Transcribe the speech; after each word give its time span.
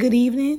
good 0.00 0.14
evening. 0.14 0.49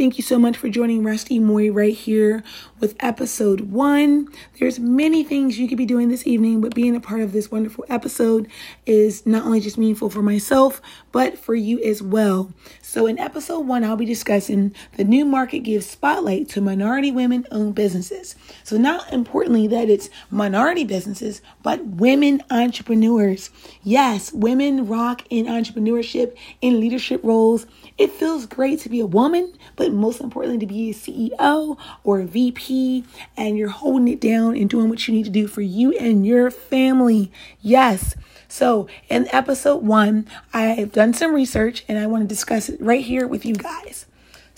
Thank 0.00 0.16
you 0.16 0.24
so 0.24 0.38
much 0.38 0.56
for 0.56 0.70
joining 0.70 1.04
Rusty 1.04 1.38
Moy 1.38 1.70
right 1.70 1.92
here 1.92 2.42
with 2.78 2.96
episode 3.00 3.70
one. 3.70 4.28
There's 4.58 4.78
many 4.78 5.22
things 5.22 5.58
you 5.58 5.68
could 5.68 5.76
be 5.76 5.84
doing 5.84 6.08
this 6.08 6.26
evening, 6.26 6.62
but 6.62 6.74
being 6.74 6.96
a 6.96 7.00
part 7.00 7.20
of 7.20 7.32
this 7.32 7.50
wonderful 7.50 7.84
episode 7.90 8.48
is 8.86 9.26
not 9.26 9.44
only 9.44 9.60
just 9.60 9.76
meaningful 9.76 10.08
for 10.08 10.22
myself, 10.22 10.80
but 11.12 11.36
for 11.38 11.54
you 11.54 11.82
as 11.82 12.02
well. 12.02 12.50
So 12.80 13.06
in 13.06 13.18
episode 13.18 13.66
one, 13.66 13.84
I'll 13.84 13.94
be 13.94 14.06
discussing 14.06 14.74
the 14.96 15.04
new 15.04 15.26
market 15.26 15.58
gives 15.58 15.84
spotlight 15.84 16.48
to 16.48 16.62
minority 16.62 17.10
women 17.10 17.46
owned 17.50 17.74
businesses. 17.74 18.36
So 18.64 18.78
not 18.78 19.12
importantly 19.12 19.66
that 19.66 19.90
it's 19.90 20.08
minority 20.30 20.84
businesses, 20.84 21.42
but 21.62 21.84
women 21.84 22.42
entrepreneurs. 22.50 23.50
Yes, 23.82 24.32
women 24.32 24.86
rock 24.86 25.24
in 25.28 25.44
entrepreneurship, 25.44 26.34
in 26.62 26.80
leadership 26.80 27.20
roles. 27.22 27.66
It 27.98 28.12
feels 28.12 28.46
great 28.46 28.80
to 28.80 28.88
be 28.88 29.00
a 29.00 29.06
woman 29.06 29.52
but 29.76 29.89
most 29.94 30.20
importantly, 30.20 30.58
to 30.58 30.66
be 30.66 30.90
a 30.90 30.94
CEO 30.94 31.78
or 32.04 32.20
a 32.20 32.26
VP 32.26 33.04
and 33.36 33.56
you're 33.56 33.68
holding 33.68 34.08
it 34.08 34.20
down 34.20 34.56
and 34.56 34.68
doing 34.68 34.88
what 34.88 35.06
you 35.06 35.14
need 35.14 35.24
to 35.24 35.30
do 35.30 35.46
for 35.46 35.60
you 35.60 35.92
and 35.98 36.26
your 36.26 36.50
family. 36.50 37.30
Yes. 37.60 38.14
So, 38.48 38.88
in 39.08 39.28
episode 39.32 39.84
one, 39.84 40.26
I've 40.52 40.92
done 40.92 41.14
some 41.14 41.34
research 41.34 41.84
and 41.86 41.98
I 41.98 42.06
want 42.06 42.24
to 42.24 42.26
discuss 42.26 42.68
it 42.68 42.80
right 42.80 43.04
here 43.04 43.26
with 43.26 43.44
you 43.44 43.54
guys. 43.54 44.06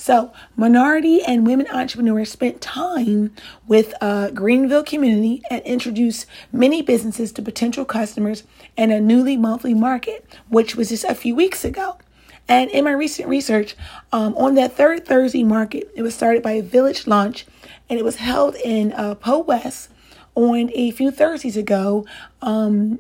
So, 0.03 0.33
minority 0.57 1.23
and 1.23 1.47
women 1.47 1.69
entrepreneurs 1.73 2.31
spent 2.31 2.61
time 2.61 3.33
with 3.69 3.95
a 4.01 4.33
Greenville 4.35 4.83
community 4.83 5.43
and 5.49 5.63
introduced 5.63 6.27
many 6.51 6.83
businesses 6.83 7.31
to 7.33 7.43
potential 7.43 7.85
customers 7.85 8.43
in 8.77 8.91
a 8.91 9.01
newly 9.01 9.37
monthly 9.37 9.75
market, 9.75 10.27
which 10.49 10.75
was 10.75 10.89
just 10.89 11.05
a 11.05 11.15
few 11.15 11.37
weeks 11.37 11.65
ago. 11.65 11.99
And 12.49 12.71
in 12.71 12.85
my 12.85 12.93
recent 12.93 13.29
research, 13.29 13.77
um, 14.13 14.35
on 14.37 14.55
that 14.57 14.73
third 14.73 15.07
Thursday 15.07 15.45
market, 15.45 15.91
it 15.95 16.03
was 16.03 16.15
started 16.15 16.43
by 16.43 16.53
a 16.53 16.63
Village 16.63 17.07
Launch 17.07 17.47
and 17.89 17.99
it 17.99 18.05
was 18.05 18.17
held 18.17 18.57
in 18.57 18.93
uh, 18.93 19.15
Poe 19.15 19.39
West 19.41 19.91
on 20.35 20.71
a 20.75 20.91
few 20.91 21.11
Thursdays 21.11 21.57
ago 21.57 22.07
um, 22.41 22.99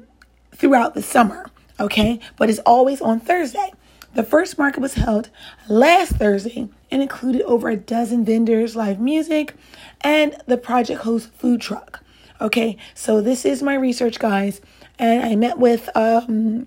throughout 0.54 0.94
the 0.94 1.02
summer. 1.02 1.46
Okay, 1.80 2.20
but 2.36 2.50
it's 2.50 2.58
always 2.60 3.00
on 3.00 3.18
Thursday. 3.18 3.72
The 4.14 4.22
first 4.22 4.58
market 4.58 4.80
was 4.80 4.94
held 4.94 5.30
last 5.68 6.12
Thursday 6.12 6.68
and 6.90 7.00
included 7.00 7.42
over 7.42 7.70
a 7.70 7.76
dozen 7.76 8.24
vendors, 8.24 8.76
live 8.76 9.00
music, 9.00 9.54
and 10.02 10.36
the 10.46 10.58
Project 10.58 11.00
Host 11.02 11.32
food 11.32 11.62
truck. 11.62 12.02
Okay, 12.40 12.76
so 12.94 13.22
this 13.22 13.46
is 13.46 13.62
my 13.62 13.74
research, 13.74 14.18
guys, 14.18 14.60
and 14.98 15.24
I 15.24 15.34
met 15.34 15.58
with 15.58 15.88
um, 15.96 16.66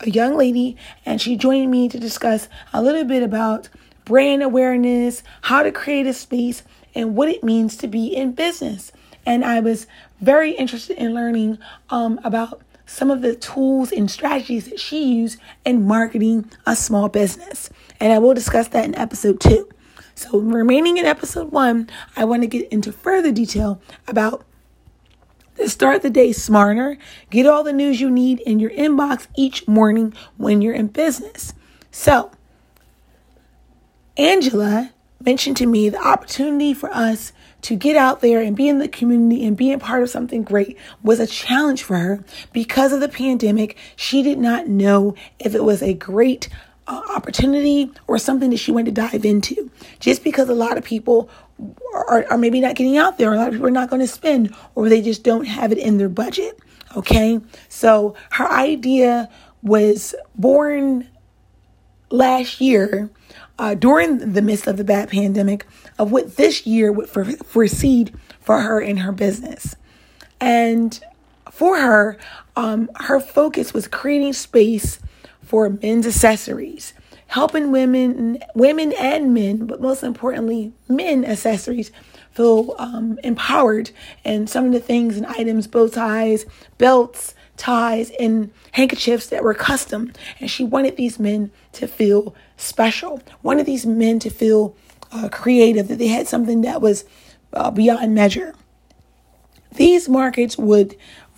a 0.00 0.10
young 0.10 0.36
lady, 0.36 0.76
and 1.06 1.20
she 1.20 1.36
joined 1.36 1.70
me 1.70 1.88
to 1.88 1.98
discuss 1.98 2.48
a 2.72 2.82
little 2.82 3.04
bit 3.04 3.22
about 3.22 3.68
brand 4.04 4.42
awareness, 4.42 5.22
how 5.42 5.62
to 5.62 5.72
create 5.72 6.06
a 6.06 6.12
space, 6.12 6.62
and 6.94 7.16
what 7.16 7.28
it 7.28 7.42
means 7.42 7.76
to 7.78 7.88
be 7.88 8.06
in 8.06 8.32
business. 8.32 8.92
And 9.26 9.44
I 9.44 9.60
was 9.60 9.86
very 10.20 10.52
interested 10.52 10.98
in 10.98 11.14
learning 11.14 11.58
um, 11.90 12.20
about 12.24 12.60
some 12.86 13.10
of 13.10 13.22
the 13.22 13.34
tools 13.34 13.92
and 13.92 14.10
strategies 14.10 14.68
that 14.68 14.78
she 14.78 15.04
used 15.04 15.38
in 15.64 15.86
marketing 15.86 16.50
a 16.66 16.76
small 16.76 17.08
business. 17.08 17.70
And 18.00 18.12
I 18.12 18.18
will 18.18 18.34
discuss 18.34 18.68
that 18.68 18.84
in 18.84 18.94
episode 18.94 19.40
two. 19.40 19.68
So, 20.14 20.38
remaining 20.38 20.98
in 20.98 21.06
episode 21.06 21.50
one, 21.50 21.88
I 22.16 22.24
want 22.24 22.42
to 22.42 22.46
get 22.46 22.68
into 22.68 22.92
further 22.92 23.32
detail 23.32 23.80
about 24.06 24.44
Start 25.66 26.02
the 26.02 26.10
day 26.10 26.32
smarter. 26.32 26.98
Get 27.30 27.46
all 27.46 27.62
the 27.62 27.72
news 27.72 28.00
you 28.00 28.10
need 28.10 28.40
in 28.40 28.58
your 28.58 28.70
inbox 28.70 29.26
each 29.36 29.66
morning 29.66 30.12
when 30.36 30.60
you're 30.60 30.74
in 30.74 30.88
business. 30.88 31.54
So, 31.90 32.30
Angela 34.16 34.92
mentioned 35.24 35.56
to 35.56 35.66
me 35.66 35.88
the 35.88 36.04
opportunity 36.04 36.74
for 36.74 36.90
us 36.90 37.32
to 37.62 37.76
get 37.76 37.96
out 37.96 38.20
there 38.20 38.40
and 38.40 38.56
be 38.56 38.68
in 38.68 38.78
the 38.78 38.88
community 38.88 39.44
and 39.46 39.56
being 39.56 39.78
part 39.78 40.02
of 40.02 40.10
something 40.10 40.42
great 40.42 40.76
was 41.02 41.18
a 41.18 41.26
challenge 41.26 41.82
for 41.82 41.96
her 41.96 42.22
because 42.52 42.92
of 42.92 43.00
the 43.00 43.08
pandemic. 43.08 43.76
She 43.96 44.22
did 44.22 44.38
not 44.38 44.68
know 44.68 45.14
if 45.38 45.54
it 45.54 45.64
was 45.64 45.82
a 45.82 45.94
great 45.94 46.48
uh, 46.86 47.02
opportunity 47.14 47.90
or 48.06 48.18
something 48.18 48.50
that 48.50 48.58
she 48.58 48.72
wanted 48.72 48.94
to 48.94 49.00
dive 49.02 49.24
into. 49.24 49.70
Just 50.00 50.24
because 50.24 50.48
a 50.48 50.54
lot 50.54 50.76
of 50.76 50.84
people 50.84 51.28
are, 51.94 52.26
are 52.30 52.38
maybe 52.38 52.60
not 52.60 52.74
getting 52.74 52.96
out 52.96 53.18
there, 53.18 53.32
a 53.32 53.36
lot 53.36 53.48
of 53.48 53.54
people 53.54 53.66
are 53.66 53.70
not 53.70 53.90
going 53.90 54.00
to 54.00 54.08
spend, 54.08 54.54
or 54.74 54.88
they 54.88 55.00
just 55.00 55.22
don't 55.22 55.46
have 55.46 55.72
it 55.72 55.78
in 55.78 55.98
their 55.98 56.08
budget. 56.08 56.58
Okay, 56.96 57.40
so 57.68 58.14
her 58.30 58.48
idea 58.50 59.28
was 59.62 60.14
born 60.36 61.08
last 62.10 62.60
year 62.60 63.10
uh, 63.58 63.74
during 63.74 64.32
the 64.32 64.42
midst 64.42 64.66
of 64.66 64.76
the 64.76 64.84
bad 64.84 65.08
pandemic 65.08 65.66
of 65.98 66.12
what 66.12 66.36
this 66.36 66.66
year 66.66 66.92
would 66.92 67.08
for, 67.08 67.24
foresee 67.24 68.06
for 68.40 68.60
her 68.60 68.80
in 68.80 68.98
her 68.98 69.12
business. 69.12 69.74
And 70.40 71.00
for 71.50 71.78
her, 71.78 72.18
um, 72.56 72.90
her 72.96 73.20
focus 73.20 73.72
was 73.72 73.88
creating 73.88 74.32
space 74.32 74.98
for 75.44 75.68
men's 75.70 76.06
accessories, 76.06 76.94
helping 77.28 77.70
women, 77.70 78.38
women 78.54 78.92
and 78.92 79.34
men, 79.34 79.66
but 79.66 79.80
most 79.80 80.02
importantly, 80.02 80.72
men 80.88 81.24
accessories 81.24 81.90
feel 82.32 82.74
um, 82.78 83.18
empowered. 83.22 83.90
And 84.24 84.48
some 84.50 84.66
of 84.66 84.72
the 84.72 84.80
things 84.80 85.16
and 85.16 85.26
items, 85.26 85.66
bow 85.66 85.88
ties, 85.88 86.46
belts, 86.78 87.34
ties, 87.56 88.10
and 88.18 88.50
handkerchiefs 88.72 89.28
that 89.28 89.44
were 89.44 89.54
custom. 89.54 90.12
And 90.40 90.50
she 90.50 90.64
wanted 90.64 90.96
these 90.96 91.18
men 91.18 91.50
to 91.72 91.86
feel 91.86 92.34
special, 92.56 93.22
wanted 93.42 93.66
these 93.66 93.86
men 93.86 94.18
to 94.20 94.30
feel 94.30 94.76
uh, 95.12 95.28
creative, 95.30 95.88
that 95.88 95.98
they 95.98 96.08
had 96.08 96.26
something 96.26 96.62
that 96.62 96.80
was 96.80 97.04
uh, 97.52 97.70
beyond 97.70 98.14
measure. 98.14 98.54
These 99.76 100.08
markets 100.08 100.56
would 100.56 100.96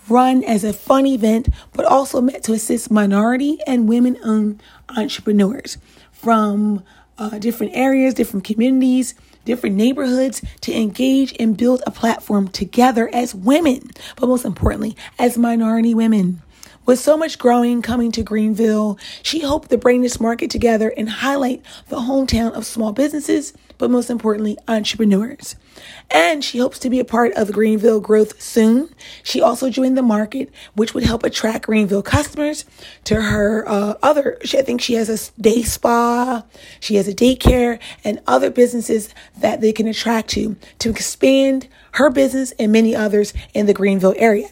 run 0.09 0.43
as 0.43 0.63
a 0.63 0.73
fun 0.73 1.05
event, 1.05 1.49
but 1.73 1.85
also 1.85 2.21
meant 2.21 2.43
to 2.43 2.53
assist 2.53 2.91
minority 2.91 3.59
and 3.67 3.89
women 3.89 4.17
owned 4.23 4.61
entrepreneurs 4.95 5.77
from 6.11 6.83
uh, 7.17 7.37
different 7.39 7.75
areas, 7.75 8.13
different 8.13 8.45
communities, 8.45 9.15
different 9.45 9.75
neighborhoods 9.75 10.41
to 10.61 10.73
engage 10.73 11.33
and 11.39 11.57
build 11.57 11.81
a 11.87 11.91
platform 11.91 12.47
together 12.47 13.09
as 13.13 13.33
women, 13.33 13.89
but 14.15 14.27
most 14.27 14.45
importantly, 14.45 14.95
as 15.17 15.37
minority 15.37 15.93
women. 15.93 16.41
With 16.87 16.99
so 16.99 17.17
much 17.17 17.37
growing 17.37 17.81
coming 17.81 18.13
to 18.13 18.23
Greenville, 18.23 18.97
she 19.21 19.41
hoped 19.41 19.69
to 19.71 19.77
bring 19.77 20.03
this 20.03 20.21
market 20.21 20.49
together 20.49 20.93
and 20.95 21.09
highlight 21.09 21.61
the 21.89 21.97
hometown 21.97 22.53
of 22.53 22.65
small 22.65 22.93
businesses, 22.93 23.51
but 23.77 23.91
most 23.91 24.09
importantly, 24.09 24.57
entrepreneurs. 24.69 25.57
And 26.09 26.45
she 26.45 26.59
hopes 26.59 26.79
to 26.79 26.89
be 26.89 27.01
a 27.01 27.03
part 27.03 27.33
of 27.33 27.51
Greenville 27.51 27.99
growth 27.99 28.41
soon. 28.41 28.87
She 29.21 29.41
also 29.41 29.69
joined 29.69 29.97
the 29.97 30.01
market, 30.01 30.49
which 30.75 30.93
would 30.93 31.03
help 31.03 31.25
attract 31.25 31.65
Greenville 31.65 32.03
customers 32.03 32.63
to 33.03 33.21
her 33.21 33.67
uh, 33.67 33.95
other. 34.01 34.37
I 34.41 34.61
think 34.61 34.79
she 34.79 34.93
has 34.93 35.09
a 35.09 35.41
day 35.41 35.63
spa, 35.63 36.45
she 36.79 36.95
has 36.95 37.09
a 37.09 37.13
daycare, 37.13 37.79
and 38.05 38.21
other 38.27 38.49
businesses 38.49 39.13
that 39.37 39.59
they 39.59 39.73
can 39.73 39.89
attract 39.89 40.29
to 40.29 40.55
to 40.79 40.89
expand 40.89 41.67
her 41.95 42.09
business 42.09 42.51
and 42.51 42.71
many 42.71 42.95
others 42.95 43.33
in 43.53 43.65
the 43.65 43.73
Greenville 43.73 44.15
area. 44.15 44.47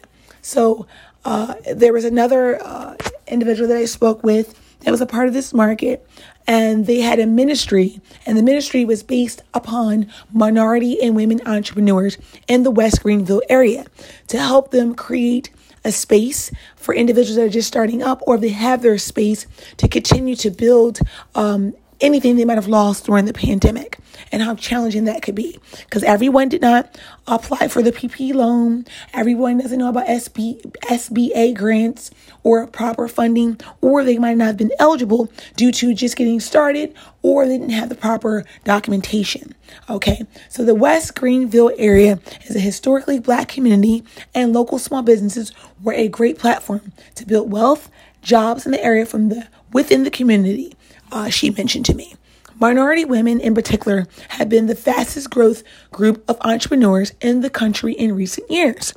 So 0.46 0.86
uh, 1.26 1.54
there 1.74 1.92
was 1.92 2.04
another 2.04 2.62
uh, 2.62 2.96
individual 3.26 3.68
that 3.68 3.76
I 3.76 3.86
spoke 3.86 4.22
with 4.22 4.54
that 4.80 4.92
was 4.92 5.00
a 5.00 5.06
part 5.06 5.26
of 5.26 5.34
this 5.34 5.52
market, 5.52 6.08
and 6.46 6.86
they 6.86 7.00
had 7.00 7.18
a 7.18 7.26
ministry, 7.26 8.00
and 8.24 8.38
the 8.38 8.44
ministry 8.44 8.84
was 8.84 9.02
based 9.02 9.42
upon 9.52 10.08
minority 10.32 11.02
and 11.02 11.16
women 11.16 11.40
entrepreneurs 11.44 12.16
in 12.46 12.62
the 12.62 12.70
West 12.70 13.02
Greenville 13.02 13.42
area 13.48 13.86
to 14.28 14.38
help 14.38 14.70
them 14.70 14.94
create 14.94 15.50
a 15.84 15.90
space 15.90 16.52
for 16.76 16.94
individuals 16.94 17.34
that 17.36 17.44
are 17.44 17.48
just 17.48 17.66
starting 17.66 18.04
up 18.04 18.22
or 18.24 18.36
if 18.36 18.40
they 18.40 18.48
have 18.50 18.82
their 18.82 18.96
space 18.96 19.48
to 19.78 19.88
continue 19.88 20.36
to 20.36 20.50
build 20.50 21.00
um, 21.34 21.74
anything 22.00 22.36
they 22.36 22.44
might 22.44 22.56
have 22.56 22.68
lost 22.68 23.06
during 23.06 23.24
the 23.24 23.32
pandemic 23.32 23.98
and 24.32 24.42
how 24.42 24.54
challenging 24.54 25.04
that 25.04 25.22
could 25.22 25.34
be 25.34 25.58
because 25.80 26.02
everyone 26.02 26.48
did 26.48 26.60
not 26.60 26.98
apply 27.26 27.68
for 27.68 27.82
the 27.82 27.92
PP 27.92 28.34
loan. 28.34 28.84
Everyone 29.12 29.58
doesn't 29.58 29.78
know 29.78 29.88
about 29.88 30.06
SB, 30.06 30.62
SBA 30.82 31.56
grants 31.56 32.10
or 32.42 32.66
proper 32.66 33.08
funding, 33.08 33.58
or 33.80 34.04
they 34.04 34.18
might 34.18 34.36
not 34.36 34.46
have 34.46 34.56
been 34.56 34.72
eligible 34.78 35.30
due 35.56 35.72
to 35.72 35.94
just 35.94 36.16
getting 36.16 36.40
started 36.40 36.94
or 37.22 37.46
they 37.46 37.58
didn't 37.58 37.70
have 37.70 37.88
the 37.88 37.94
proper 37.94 38.44
documentation. 38.64 39.54
Okay, 39.90 40.22
so 40.48 40.64
the 40.64 40.74
West 40.74 41.14
Greenville 41.16 41.72
area 41.76 42.20
is 42.44 42.54
a 42.54 42.60
historically 42.60 43.18
black 43.18 43.48
community, 43.48 44.04
and 44.32 44.52
local 44.52 44.78
small 44.78 45.02
businesses 45.02 45.52
were 45.82 45.92
a 45.92 46.06
great 46.06 46.38
platform 46.38 46.92
to 47.16 47.26
build 47.26 47.50
wealth, 47.50 47.90
jobs 48.22 48.64
in 48.64 48.72
the 48.72 48.82
area 48.82 49.06
from 49.06 49.28
the 49.28 49.48
within 49.72 50.04
the 50.04 50.10
community 50.10 50.76
uh, 51.12 51.28
she 51.28 51.50
mentioned 51.50 51.86
to 51.86 51.94
me. 51.94 52.14
Minority 52.58 53.04
women, 53.04 53.38
in 53.38 53.54
particular, 53.54 54.06
have 54.30 54.48
been 54.48 54.66
the 54.66 54.74
fastest 54.74 55.28
growth 55.30 55.62
group 55.90 56.24
of 56.28 56.38
entrepreneurs 56.40 57.12
in 57.20 57.40
the 57.40 57.50
country 57.50 57.92
in 57.92 58.14
recent 58.14 58.50
years. 58.50 58.94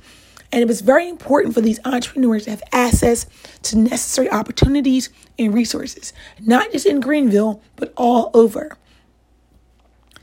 And 0.52 0.62
it 0.62 0.68
was 0.68 0.82
very 0.82 1.08
important 1.08 1.54
for 1.54 1.62
these 1.62 1.80
entrepreneurs 1.86 2.46
to 2.46 2.52
have 2.52 2.64
access 2.72 3.26
to 3.64 3.78
necessary 3.78 4.30
opportunities 4.32 5.10
and 5.38 5.54
resources, 5.54 6.14
not 6.40 6.72
just 6.72 6.86
in 6.86 7.02
Greenville, 7.02 7.62
but 7.76 7.94
all 7.98 8.32
over. 8.34 8.78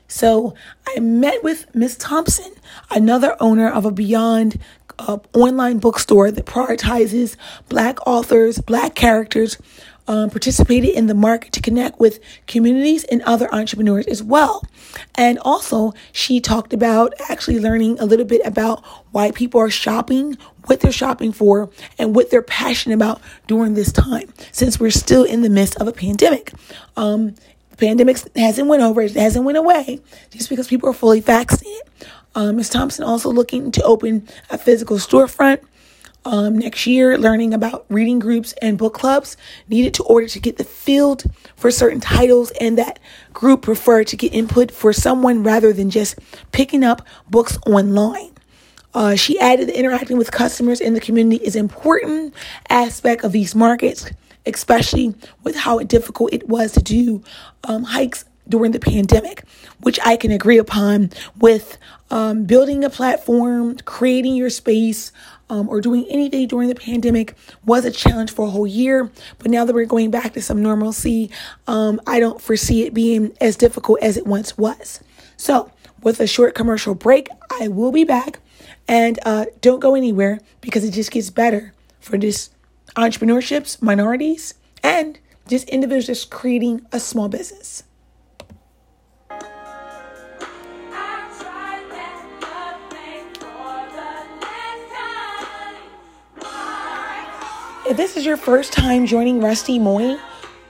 So 0.09 0.55
I 0.87 1.01
met 1.01 1.45
with 1.45 1.73
Miss 1.75 1.97
Thompson, 1.97 2.53
another 2.91 3.37
owner 3.39 3.69
of 3.69 3.85
a 3.85 3.91
Beyond 3.91 4.59
uh, 4.99 5.19
online 5.35 5.79
bookstore 5.79 6.31
that 6.31 6.47
prioritizes 6.47 7.37
Black 7.69 8.05
authors, 8.07 8.59
Black 8.59 8.95
characters, 8.95 9.59
um, 10.09 10.31
participated 10.31 10.91
in 10.91 11.07
the 11.07 11.15
market 11.15 11.53
to 11.53 11.61
connect 11.61 11.99
with 11.99 12.21
communities 12.47 13.05
and 13.05 13.23
other 13.23 13.53
entrepreneurs 13.53 14.07
as 14.07 14.23
well. 14.23 14.65
And 15.15 15.39
also, 15.41 15.93
she 16.13 16.41
talked 16.41 16.73
about 16.73 17.13
actually 17.29 17.59
learning 17.59 17.99
a 17.99 18.07
little 18.07 18.25
bit 18.25 18.41
about 18.45 18.85
why 19.13 19.31
people 19.31 19.61
are 19.61 19.71
shopping, 19.71 20.39
what 20.67 20.81
they're 20.81 20.93
shopping 20.93 21.33
for, 21.33 21.71
and 21.99 22.15
what 22.15 22.31
they're 22.31 22.43
passionate 22.43 22.95
about 22.95 23.21
during 23.47 23.75
this 23.75 23.93
time, 23.93 24.33
since 24.53 24.79
we're 24.79 24.91
still 24.91 25.25
in 25.25 25.43
the 25.43 25.51
midst 25.51 25.77
of 25.77 25.89
a 25.89 25.93
pandemic. 25.93 26.53
Um, 26.97 27.35
pandemic 27.77 28.19
hasn't 28.37 28.69
went 28.69 28.83
over, 28.83 29.03
it 29.03 29.13
hasn't 29.13 29.45
went 29.45 29.59
away, 29.59 30.01
just 30.31 30.49
because 30.49 30.69
people 30.69 30.89
are 30.89 30.95
fully 30.95 31.21
vaccinated. 31.21 31.83
Um, 32.35 32.57
Ms. 32.57 32.69
Thompson 32.69 33.05
also 33.05 33.31
looking 33.31 33.71
to 33.73 33.83
open 33.83 34.29
a 34.51 34.59
physical 34.59 34.99
storefront 34.99 35.61
um, 36.27 36.59
next 36.59 36.87
year, 36.89 37.17
learning 37.17 37.55
about 37.55 37.87
reading 37.89 38.19
groups 38.19 38.53
and 38.61 38.77
book 38.77 38.95
clubs 38.95 39.37
needed 39.69 39.95
to 39.95 40.03
order 40.03 40.27
to 40.27 40.41
get 40.41 40.59
the 40.59 40.65
field 40.65 41.25
for 41.55 41.71
certain 41.71 42.01
titles, 42.01 42.51
and 42.61 42.77
that 42.77 42.99
group 43.33 43.63
preferred 43.63 44.09
to 44.09 44.17
get 44.17 44.35
input 44.35 44.73
for 44.73 44.93
someone 44.93 45.45
rather 45.45 45.73
than 45.73 45.89
just 45.89 46.19
picking 46.51 46.83
up 46.83 47.07
books 47.31 47.57
online. 47.67 48.33
Uh, 48.93 49.15
she 49.15 49.39
added 49.39 49.69
that 49.69 49.79
interacting 49.79 50.19
with 50.19 50.33
customers 50.33 50.81
in 50.81 50.95
the 50.95 51.01
community 51.01 51.37
is 51.45 51.55
an 51.55 51.61
important 51.61 52.35
aspect 52.71 53.23
of 53.23 53.31
these 53.31 53.55
markets, 53.55 54.11
especially 54.47 55.15
with 55.45 55.55
how 55.55 55.79
difficult 55.79 56.33
it 56.33 56.49
was 56.49 56.73
to 56.73 56.83
do 56.83 57.23
um, 57.65 57.85
hikes 57.85 58.25
during 58.49 58.73
the 58.73 58.81
pandemic, 58.81 59.45
which 59.81 59.99
I 60.05 60.17
can 60.17 60.31
agree 60.31 60.59
upon 60.59 61.11
with 61.39 61.79
um, 62.11 62.45
building 62.45 62.85
a 62.85 62.91
platform, 62.91 63.77
creating 63.85 64.37
your 64.37 64.51
space, 64.51 65.13
um, 65.49 65.69
or 65.69 65.81
doing 65.81 66.07
anything 66.09 66.47
during 66.49 66.69
the 66.69 66.75
pandemic 66.75 67.35
was 67.65 67.85
a 67.85 67.91
challenge 67.91 68.33
for 68.33 68.47
a 68.47 68.51
whole 68.51 68.67
year. 68.67 69.11
But 69.39 69.51
now 69.51 69.65
that 69.65 69.75
we're 69.75 69.87
going 69.87 70.11
back 70.11 70.33
to 70.35 70.43
some 70.43 70.63
normalcy, 70.63 71.31
um, 71.67 72.01
I 72.07 72.21
don't 72.21 72.41
foresee 72.41 72.85
it 72.85 72.95
being 72.95 73.37
as 73.41 73.57
difficult 73.57 74.01
as 74.03 74.17
it 74.17 74.27
once 74.27 74.59
was. 74.59 75.01
So, 75.37 75.71
with 76.03 76.21
a 76.21 76.27
short 76.27 76.55
commercial 76.55 76.95
break, 76.95 77.29
I 77.61 77.69
will 77.69 77.93
be 77.93 78.05
back. 78.05 78.41
And 78.89 79.19
uh, 79.25 79.47
don't 79.61 79.81
go 79.81 79.95
anywhere 79.95 80.41
because 80.61 80.85
it 80.85 80.93
just 80.93 81.11
gets 81.11 81.31
better 81.31 81.73
for 82.01 82.17
just 82.17 82.53
entrepreneurships, 82.95 83.83
minorities, 83.83 84.55
and 84.83 85.19
just 85.49 85.69
individuals 85.69 86.07
just 86.07 86.31
creating 86.31 86.87
a 86.93 87.01
small 87.01 87.29
business. 87.29 87.83
If 97.89 97.97
this 97.97 98.17
is 98.17 98.27
your 98.27 98.37
first 98.37 98.73
time 98.73 99.07
joining 99.07 99.41
Rusty 99.41 99.79
Moy, 99.79 100.19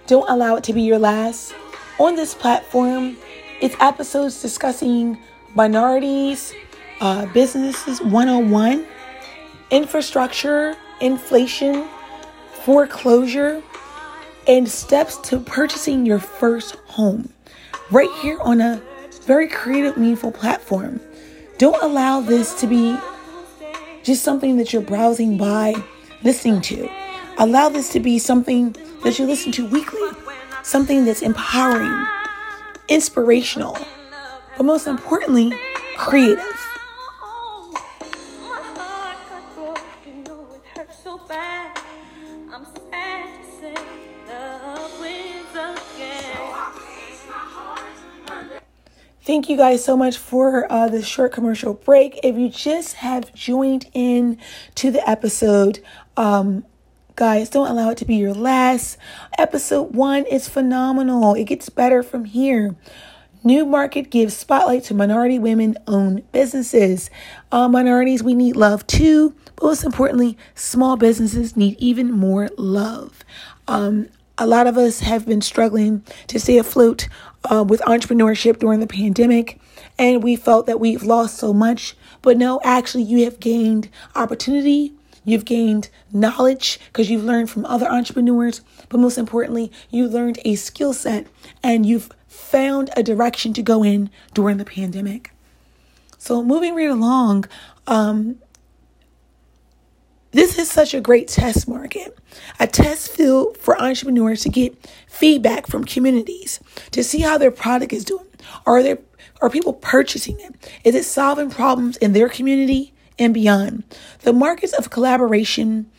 don't 0.07 0.29
allow 0.29 0.57
it 0.57 0.65
to 0.65 0.75
be 0.75 0.83
your 0.83 0.99
last. 0.99 1.55
On 1.99 2.15
this 2.15 2.35
platform, 2.35 3.17
it's 3.59 3.75
episodes 3.81 4.43
discussing 4.43 5.17
minorities, 5.55 6.53
uh, 7.01 7.25
businesses 7.33 8.03
101, 8.03 8.87
infrastructure, 9.71 10.77
inflation, 11.01 11.89
foreclosure, 12.65 13.63
and 14.47 14.69
steps 14.69 15.17
to 15.17 15.41
purchasing 15.41 16.05
your 16.05 16.19
first 16.19 16.75
home. 16.85 17.33
Right 17.91 18.11
here 18.21 18.39
on 18.43 18.61
a 18.61 18.83
very 19.23 19.49
creative, 19.49 19.97
meaningful 19.97 20.33
platform. 20.33 21.01
Don't 21.57 21.83
allow 21.83 22.21
this 22.21 22.53
to 22.61 22.67
be 22.67 22.95
just 24.03 24.23
something 24.23 24.59
that 24.59 24.75
you're 24.75 24.83
browsing 24.83 25.39
by, 25.39 25.83
listening 26.23 26.61
to. 26.61 27.06
Allow 27.39 27.69
this 27.69 27.91
to 27.91 28.01
be 28.01 28.19
something 28.19 28.75
that 29.05 29.19
you 29.19 29.27
listen 29.27 29.53
to 29.53 29.67
weekly, 29.67 30.09
something 30.63 31.05
that's 31.05 31.21
empowering, 31.21 32.07
inspirational, 32.89 33.77
but 34.57 34.65
most 34.65 34.87
importantly, 34.87 35.53
creative. 35.97 36.45
Thank 49.23 49.49
you 49.49 49.57
guys 49.57 49.85
so 49.85 49.97
much 49.97 50.17
for 50.19 50.71
uh, 50.73 50.89
this 50.89 51.05
short 51.05 51.33
commercial 51.33 51.75
break. 51.75 52.21
If 52.23 52.37
you 52.37 52.49
just 52.49 52.95
have 52.95 53.35
joined 53.35 53.91
in 53.93 54.39
to 54.77 54.93
the 54.93 55.07
episode, 55.07 55.83
um, 56.17 56.65
Guys, 57.17 57.49
don't 57.49 57.69
allow 57.69 57.89
it 57.89 57.97
to 57.97 58.05
be 58.05 58.17
your 58.17 58.35
last. 58.35 58.99
Episode 59.39 59.95
one 59.95 60.27
is 60.27 60.51
phenomenal. 60.51 61.35
It 61.35 61.45
gets 61.45 61.71
better 61.71 62.03
from 62.03 62.27
here. 62.27 62.77
New 63.43 63.65
Market 63.65 64.11
gives 64.11 64.37
spotlight 64.37 64.85
to 64.85 64.95
minority 64.95 65.39
women 65.39 65.79
owned 65.87 66.31
businesses. 66.33 67.09
Uh, 67.51 67.69
minorities, 67.69 68.23
we 68.23 68.35
need 68.35 68.55
love 68.55 68.87
too, 68.87 69.35
but 69.55 69.65
most 69.65 69.83
importantly, 69.83 70.37
small 70.55 70.99
businesses 70.99 71.57
need 71.57 71.79
even 71.79 72.13
more 72.13 72.51
love. 72.59 73.25
Um, 73.67 74.11
a 74.37 74.47
lot 74.47 74.67
of 74.67 74.77
us 74.77 75.01
have 75.01 75.25
been 75.25 75.41
struggling 75.41 76.03
to 76.27 76.39
stay 76.39 76.59
afloat 76.59 77.09
uh, 77.51 77.65
with 77.67 77.81
entrepreneurship 77.87 78.59
during 78.59 78.81
the 78.81 78.87
pandemic, 78.87 79.59
and 79.99 80.23
we 80.23 80.37
felt 80.37 80.67
that 80.67 80.81
we've 80.81 81.03
lost 81.03 81.39
so 81.39 81.55
much. 81.55 81.97
But 82.21 82.37
no, 82.37 82.61
actually, 82.63 83.05
you 83.05 83.25
have 83.25 83.41
gained 83.41 83.89
opportunity, 84.15 84.93
You've 85.27 85.45
gained 85.45 85.91
knowledge 86.13 86.79
because 86.87 87.11
you've 87.11 87.25
learned 87.25 87.51
from 87.51 87.67
other 87.67 87.87
entrepreneurs, 87.87 88.61
but 88.89 89.01
most 89.01 89.19
importantly, 89.19 89.73
you 89.91 90.07
learned 90.07 90.39
a 90.45 90.55
skill 90.55 90.95
set 90.95 91.27
and 91.65 91.85
you've 91.85 92.11
found 92.29 92.91
a 92.97 93.03
direction 93.03 93.53
to 93.55 93.63
go 93.63 93.83
in 93.83 94.09
during 94.35 94.57
the 94.57 94.65
pandemic. 94.65 95.33
So, 96.17 96.45
moving 96.45 96.77
right 96.77 96.89
along, 96.89 97.47
um, 97.89 98.37
this 100.31 100.59
is 100.59 100.71
such 100.71 100.95
a 100.95 101.01
great 101.01 101.27
test 101.27 101.67
market, 101.67 102.17
a 102.61 102.69
test 102.69 103.11
field 103.11 103.57
for 103.57 103.81
entrepreneurs 103.81 104.43
to 104.43 104.49
get 104.49 104.77
feedback 105.09 105.67
from 105.67 105.85
communities 105.85 106.61
to 106.93 107.03
see 107.03 107.21
how 107.21 107.37
their 107.37 107.51
product 107.51 107.93
is 107.93 108.05
doing. 108.05 108.27
Are 108.65 108.83
there 108.83 108.99
are 109.43 109.51
people 109.51 109.73
purchasing 109.73 110.39
it? 110.39 110.55
Is 110.85 110.95
it 110.95 111.05
solving 111.05 111.51
problems 111.51 111.97
in 111.97 112.13
their 112.13 112.29
community? 112.29 112.93
And 113.19 113.33
beyond. 113.35 113.85
The 114.21 114.33
markets 114.33 114.73
of 114.73 114.91
collaboration, 114.91 115.91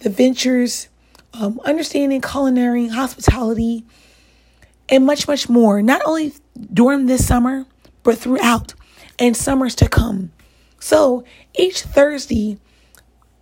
the 0.00 0.10
ventures, 0.10 0.88
um, 1.32 1.60
understanding 1.64 2.20
culinary, 2.20 2.88
hospitality, 2.88 3.84
and 4.88 5.04
much, 5.06 5.26
much 5.26 5.48
more, 5.48 5.82
not 5.82 6.02
only 6.04 6.34
during 6.72 7.06
this 7.06 7.26
summer, 7.26 7.66
but 8.02 8.18
throughout 8.18 8.74
and 9.18 9.36
summers 9.36 9.74
to 9.76 9.88
come. 9.88 10.32
So 10.78 11.24
each 11.54 11.82
Thursday, 11.82 12.58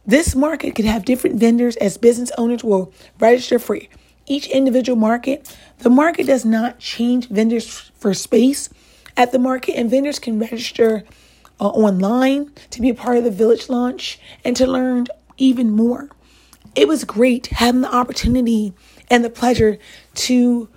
this 0.06 0.34
market 0.34 0.74
could 0.74 0.84
have 0.84 1.04
different 1.04 1.38
vendors 1.38 1.76
as 1.76 1.96
business 1.96 2.30
owners 2.38 2.64
will 2.64 2.92
register 3.18 3.58
for 3.58 3.78
each 4.26 4.46
individual 4.48 4.96
market. 4.96 5.56
The 5.78 5.90
market 5.90 6.26
does 6.26 6.44
not 6.44 6.78
change 6.78 7.28
vendors 7.28 7.90
for 7.96 8.14
space 8.14 8.68
at 9.16 9.32
the 9.32 9.38
market, 9.38 9.74
and 9.74 9.90
vendors 9.90 10.18
can 10.18 10.38
register 10.38 11.04
uh, 11.62 11.68
online 11.68 12.50
to 12.70 12.80
be 12.80 12.88
a 12.88 12.94
part 12.94 13.16
of 13.16 13.22
the 13.22 13.30
village 13.30 13.68
launch 13.68 14.18
and 14.44 14.56
to 14.56 14.66
learn 14.66 15.06
even 15.38 15.70
more. 15.70 16.10
It 16.74 16.88
was 16.88 17.04
great 17.04 17.46
having 17.46 17.82
the 17.82 17.94
opportunity 17.94 18.72
and 19.08 19.24
the 19.24 19.30
pleasure 19.30 19.78
to 20.14 20.68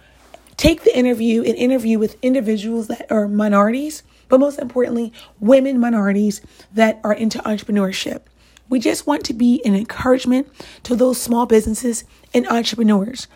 take 0.57 0.83
the 0.83 0.95
interview 0.95 1.41
and 1.41 1.55
interview 1.55 1.97
with 1.97 2.17
individuals 2.21 2.87
that 2.87 3.11
are 3.11 3.27
minorities, 3.27 4.03
but 4.29 4.39
most 4.39 4.59
importantly, 4.59 5.11
women 5.39 5.79
minorities 5.79 6.41
that 6.71 6.99
are 7.03 7.13
into 7.13 7.39
entrepreneurship. 7.39 8.21
We 8.69 8.79
just 8.79 9.07
want 9.07 9.25
to 9.25 9.33
be 9.33 9.65
an 9.65 9.73
encouragement 9.73 10.47
to 10.83 10.95
those 10.95 11.19
small 11.19 11.47
businesses 11.47 12.03
and 12.31 12.47
entrepreneurs 12.47 13.27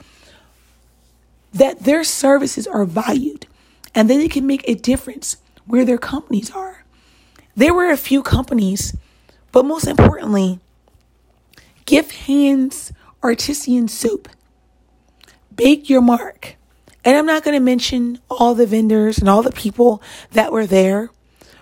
that 1.52 1.80
their 1.80 2.04
services 2.04 2.68
are 2.68 2.86
valued 2.86 3.48
and 3.96 4.08
that 4.08 4.18
they 4.18 4.28
can 4.28 4.46
make 4.46 4.64
a 4.68 4.76
difference 4.76 5.38
where 5.66 5.84
their 5.84 5.98
companies 5.98 6.52
are. 6.52 6.69
There 7.60 7.74
were 7.74 7.92
a 7.92 7.98
few 7.98 8.24
companies, 8.24 8.96
but 9.52 9.66
most 9.66 9.86
importantly, 9.86 10.62
Gift 11.86 12.14
Hands 12.14 12.94
Artisan 13.22 13.90
Soap, 13.90 14.30
Bake 15.54 15.90
Your 15.90 16.00
Mark. 16.00 16.56
And 17.04 17.18
I'm 17.18 17.26
not 17.26 17.44
going 17.44 17.56
to 17.56 17.60
mention 17.60 18.20
all 18.30 18.56
the 18.56 18.66
vendors 18.66 19.18
and 19.18 19.28
all 19.28 19.42
the 19.44 19.52
people 19.52 20.02
that 20.32 20.54
were 20.54 20.66
there, 20.66 21.10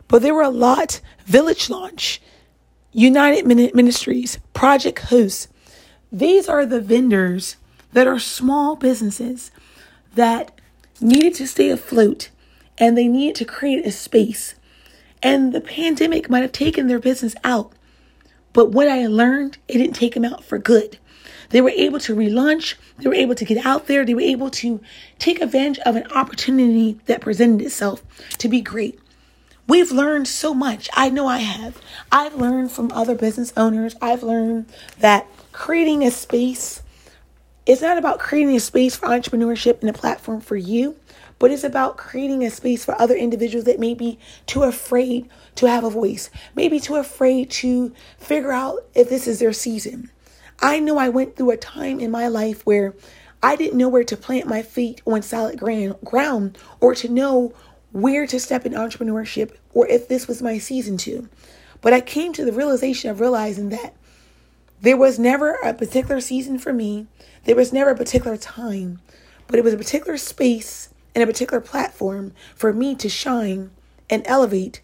but 0.07 0.21
there 0.21 0.35
were 0.35 0.43
a 0.43 0.51
lot. 0.51 1.01
Village 1.25 1.67
Launch, 1.67 2.21
United 2.91 3.47
Ministries, 3.47 4.37
Project 4.53 4.99
Host. 4.99 5.47
These 6.11 6.47
are 6.47 6.67
the 6.67 6.79
vendors 6.79 7.55
that 7.93 8.05
are 8.05 8.19
small 8.19 8.75
businesses 8.75 9.49
that 10.13 10.61
needed 11.01 11.33
to 11.33 11.47
stay 11.47 11.71
afloat 11.71 12.29
and 12.77 12.95
they 12.95 13.07
needed 13.07 13.33
to 13.37 13.45
create 13.45 13.83
a 13.83 13.91
space. 13.91 14.53
And 15.21 15.53
the 15.53 15.61
pandemic 15.61 16.29
might 16.29 16.41
have 16.41 16.51
taken 16.51 16.87
their 16.87 16.99
business 16.99 17.35
out. 17.43 17.71
But 18.53 18.71
what 18.71 18.87
I 18.87 19.07
learned, 19.07 19.57
it 19.67 19.77
didn't 19.77 19.95
take 19.95 20.13
them 20.13 20.25
out 20.25 20.43
for 20.43 20.57
good. 20.57 20.97
They 21.49 21.61
were 21.61 21.69
able 21.69 21.99
to 21.99 22.15
relaunch, 22.15 22.75
they 22.97 23.07
were 23.07 23.15
able 23.15 23.35
to 23.35 23.45
get 23.45 23.65
out 23.65 23.87
there, 23.87 24.05
they 24.05 24.13
were 24.13 24.21
able 24.21 24.49
to 24.51 24.81
take 25.17 25.41
advantage 25.41 25.79
of 25.85 25.95
an 25.95 26.11
opportunity 26.11 26.99
that 27.05 27.21
presented 27.21 27.65
itself 27.65 28.03
to 28.37 28.49
be 28.49 28.61
great. 28.61 28.99
We've 29.67 29.91
learned 29.91 30.27
so 30.27 30.53
much. 30.53 30.89
I 30.93 31.09
know 31.09 31.27
I 31.27 31.39
have. 31.39 31.81
I've 32.11 32.35
learned 32.35 32.71
from 32.71 32.91
other 32.91 33.15
business 33.15 33.51
owners. 33.57 33.95
I've 34.01 34.23
learned 34.23 34.67
that 34.99 35.27
creating 35.51 36.03
a 36.03 36.11
space 36.11 36.81
is 37.65 37.81
not 37.81 37.97
about 37.97 38.19
creating 38.19 38.55
a 38.55 38.61
space 38.61 38.95
for 38.95 39.07
entrepreneurship 39.07 39.81
and 39.81 39.89
a 39.89 39.93
platform 39.93 40.39
for 40.39 40.55
you, 40.55 40.95
but 41.39 41.51
it's 41.51 41.63
about 41.63 41.97
creating 41.97 42.43
a 42.43 42.49
space 42.49 42.83
for 42.83 42.99
other 42.99 43.15
individuals 43.15 43.65
that 43.65 43.79
may 43.79 43.93
be 43.93 44.17
too 44.45 44.63
afraid 44.63 45.29
to 45.55 45.67
have 45.67 45.83
a 45.83 45.89
voice, 45.89 46.29
maybe 46.55 46.79
too 46.79 46.95
afraid 46.95 47.49
to 47.49 47.93
figure 48.17 48.51
out 48.51 48.85
if 48.95 49.09
this 49.09 49.27
is 49.27 49.39
their 49.39 49.53
season. 49.53 50.09
I 50.59 50.79
know 50.79 50.97
I 50.97 51.09
went 51.09 51.35
through 51.35 51.51
a 51.51 51.57
time 51.57 51.99
in 51.99 52.09
my 52.09 52.27
life 52.27 52.65
where 52.65 52.95
I 53.43 53.55
didn't 53.55 53.77
know 53.77 53.89
where 53.89 54.03
to 54.03 54.17
plant 54.17 54.47
my 54.47 54.63
feet 54.63 55.01
on 55.05 55.21
solid 55.21 55.59
ground 55.59 56.57
or 56.79 56.95
to 56.95 57.09
know 57.09 57.53
where 57.91 58.25
to 58.25 58.39
step 58.39 58.65
in 58.65 58.73
entrepreneurship 58.73 59.55
or 59.73 59.87
if 59.87 60.07
this 60.07 60.27
was 60.27 60.41
my 60.41 60.57
season 60.57 60.97
to. 60.97 61.29
But 61.81 61.93
I 61.93 62.01
came 62.01 62.33
to 62.33 62.43
the 62.43 62.51
realization 62.51 63.11
of 63.11 63.19
realizing 63.19 63.69
that 63.69 63.93
there 64.81 64.97
was 64.97 65.19
never 65.19 65.53
a 65.63 65.73
particular 65.73 66.19
season 66.21 66.57
for 66.57 66.73
me, 66.73 67.07
there 67.45 67.55
was 67.55 67.71
never 67.71 67.91
a 67.91 67.95
particular 67.95 68.37
time, 68.37 68.99
but 69.47 69.57
it 69.57 69.63
was 69.63 69.73
a 69.73 69.77
particular 69.77 70.17
space 70.17 70.89
and 71.13 71.23
a 71.23 71.27
particular 71.27 71.61
platform 71.61 72.33
for 72.55 72.73
me 72.73 72.95
to 72.95 73.09
shine 73.09 73.71
and 74.09 74.23
elevate 74.25 74.81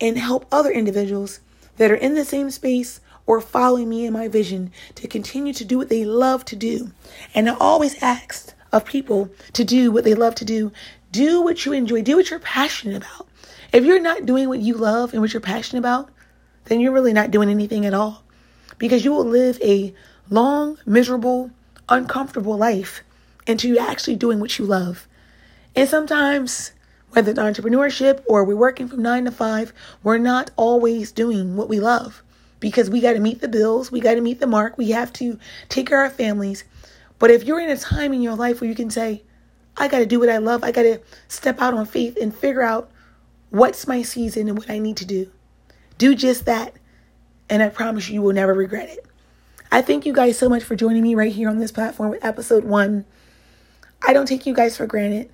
and 0.00 0.18
help 0.18 0.46
other 0.52 0.70
individuals 0.70 1.40
that 1.76 1.90
are 1.90 1.96
in 1.96 2.14
the 2.14 2.24
same 2.24 2.50
space 2.50 3.00
or 3.26 3.40
following 3.40 3.88
me 3.88 4.06
in 4.06 4.12
my 4.12 4.26
vision 4.26 4.72
to 4.94 5.06
continue 5.06 5.52
to 5.52 5.64
do 5.64 5.78
what 5.78 5.88
they 5.88 6.04
love 6.04 6.44
to 6.46 6.56
do. 6.56 6.90
And 7.34 7.48
I 7.48 7.56
always 7.56 8.02
ask 8.02 8.54
of 8.72 8.84
people 8.84 9.30
to 9.52 9.64
do 9.64 9.90
what 9.90 10.04
they 10.04 10.14
love 10.14 10.34
to 10.36 10.44
do. 10.44 10.72
Do 11.12 11.42
what 11.42 11.64
you 11.64 11.72
enjoy, 11.72 12.02
do 12.02 12.16
what 12.16 12.30
you're 12.30 12.38
passionate 12.38 12.96
about. 12.96 13.28
If 13.72 13.84
you're 13.84 14.00
not 14.00 14.26
doing 14.26 14.48
what 14.48 14.60
you 14.60 14.74
love 14.74 15.12
and 15.12 15.20
what 15.20 15.32
you're 15.32 15.40
passionate 15.40 15.80
about, 15.80 16.10
then 16.64 16.80
you're 16.80 16.92
really 16.92 17.12
not 17.12 17.30
doing 17.30 17.48
anything 17.48 17.86
at 17.86 17.94
all. 17.94 18.22
Because 18.78 19.04
you 19.04 19.12
will 19.12 19.24
live 19.24 19.58
a 19.62 19.94
long, 20.30 20.78
miserable, 20.86 21.50
uncomfortable 21.88 22.56
life 22.56 23.02
until 23.46 23.74
you're 23.74 23.90
actually 23.90 24.16
doing 24.16 24.40
what 24.40 24.58
you 24.58 24.64
love. 24.64 25.08
And 25.78 25.88
sometimes, 25.88 26.72
whether 27.10 27.30
it's 27.30 27.38
entrepreneurship 27.38 28.24
or 28.26 28.42
we're 28.42 28.56
working 28.56 28.88
from 28.88 29.00
nine 29.00 29.26
to 29.26 29.30
five, 29.30 29.72
we're 30.02 30.18
not 30.18 30.50
always 30.56 31.12
doing 31.12 31.54
what 31.54 31.68
we 31.68 31.78
love 31.78 32.24
because 32.58 32.90
we 32.90 33.00
got 33.00 33.12
to 33.12 33.20
meet 33.20 33.40
the 33.40 33.46
bills, 33.46 33.92
we 33.92 34.00
got 34.00 34.14
to 34.14 34.20
meet 34.20 34.40
the 34.40 34.48
mark, 34.48 34.76
we 34.76 34.90
have 34.90 35.12
to 35.12 35.38
take 35.68 35.86
care 35.86 36.04
of 36.04 36.10
our 36.10 36.16
families. 36.16 36.64
But 37.20 37.30
if 37.30 37.44
you're 37.44 37.60
in 37.60 37.70
a 37.70 37.76
time 37.76 38.12
in 38.12 38.22
your 38.22 38.34
life 38.34 38.60
where 38.60 38.68
you 38.68 38.74
can 38.74 38.90
say, 38.90 39.22
I 39.76 39.86
got 39.86 39.98
to 39.98 40.06
do 40.06 40.18
what 40.18 40.28
I 40.28 40.38
love, 40.38 40.64
I 40.64 40.72
got 40.72 40.82
to 40.82 41.00
step 41.28 41.62
out 41.62 41.74
on 41.74 41.86
faith 41.86 42.18
and 42.20 42.34
figure 42.34 42.62
out 42.62 42.90
what's 43.50 43.86
my 43.86 44.02
season 44.02 44.48
and 44.48 44.58
what 44.58 44.68
I 44.68 44.80
need 44.80 44.96
to 44.96 45.04
do, 45.04 45.30
do 45.96 46.16
just 46.16 46.44
that. 46.46 46.74
And 47.48 47.62
I 47.62 47.68
promise 47.68 48.08
you, 48.08 48.14
you 48.14 48.22
will 48.22 48.34
never 48.34 48.52
regret 48.52 48.88
it. 48.88 49.06
I 49.70 49.82
thank 49.82 50.06
you 50.06 50.12
guys 50.12 50.36
so 50.36 50.48
much 50.48 50.64
for 50.64 50.74
joining 50.74 51.04
me 51.04 51.14
right 51.14 51.30
here 51.30 51.48
on 51.48 51.60
this 51.60 51.70
platform 51.70 52.10
with 52.10 52.24
episode 52.24 52.64
one. 52.64 53.04
I 54.04 54.12
don't 54.12 54.26
take 54.26 54.44
you 54.44 54.54
guys 54.54 54.76
for 54.76 54.84
granted. 54.84 55.30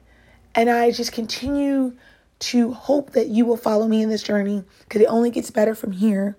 And 0.54 0.70
I 0.70 0.90
just 0.90 1.12
continue 1.12 1.96
to 2.40 2.72
hope 2.72 3.10
that 3.12 3.28
you 3.28 3.44
will 3.44 3.56
follow 3.56 3.88
me 3.88 4.02
in 4.02 4.08
this 4.08 4.22
journey 4.22 4.64
because 4.80 5.00
it 5.00 5.06
only 5.06 5.30
gets 5.30 5.50
better 5.50 5.74
from 5.74 5.92
here 5.92 6.36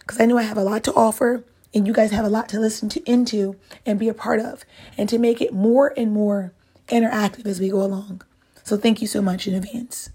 because 0.00 0.20
I 0.20 0.26
know 0.26 0.38
I 0.38 0.42
have 0.42 0.56
a 0.56 0.62
lot 0.62 0.84
to 0.84 0.94
offer 0.94 1.44
and 1.74 1.86
you 1.86 1.92
guys 1.92 2.10
have 2.10 2.24
a 2.24 2.28
lot 2.28 2.48
to 2.50 2.60
listen 2.60 2.88
to 2.90 3.10
into 3.10 3.56
and 3.84 3.98
be 3.98 4.08
a 4.08 4.14
part 4.14 4.40
of 4.40 4.64
and 4.96 5.08
to 5.08 5.18
make 5.18 5.40
it 5.40 5.52
more 5.52 5.92
and 5.96 6.12
more 6.12 6.52
interactive 6.88 7.46
as 7.46 7.60
we 7.60 7.68
go 7.70 7.82
along. 7.82 8.22
So 8.62 8.76
thank 8.76 9.00
you 9.00 9.06
so 9.06 9.20
much 9.20 9.46
in 9.46 9.54
advance. 9.54 10.10